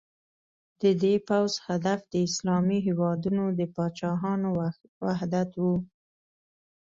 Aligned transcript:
د 0.81 0.83
دې 1.01 1.15
پوځ 1.27 1.51
هدف 1.67 1.99
د 2.13 2.13
اسلامي 2.27 2.79
هېوادونو 2.87 3.43
د 3.59 3.61
پاچاهانو 3.75 4.49
وحدت 5.05 5.49
و. 5.63 5.63